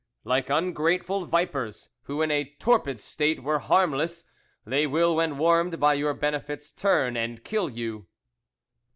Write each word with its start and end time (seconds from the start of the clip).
"Like 0.23 0.49
ungrateful 0.49 1.27
vipers, 1.27 1.91
who 2.05 2.23
in 2.23 2.31
a 2.31 2.55
torpid 2.57 2.99
state 2.99 3.43
were 3.43 3.59
harmless, 3.59 4.23
they 4.65 4.87
will 4.87 5.15
when 5.15 5.37
warmed 5.37 5.79
by 5.79 5.93
your 5.93 6.15
benefits 6.15 6.71
turn 6.71 7.15
and 7.15 7.43
kill 7.43 7.69
you. 7.69 8.07